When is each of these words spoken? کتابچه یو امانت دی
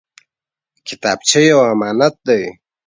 کتابچه 0.87 1.39
یو 1.49 1.59
امانت 1.71 2.15
دی 2.25 2.43